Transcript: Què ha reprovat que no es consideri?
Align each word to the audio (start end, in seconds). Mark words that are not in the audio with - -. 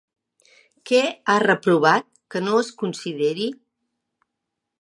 Què 0.91 1.01
ha 1.33 1.35
reprovat 1.43 2.09
que 2.35 2.43
no 2.49 2.57
es 2.63 2.75
consideri? 2.83 3.49